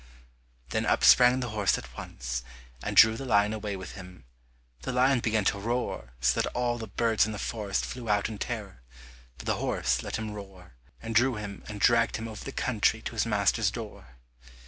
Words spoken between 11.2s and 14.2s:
him and dragged him over the country to his master's door.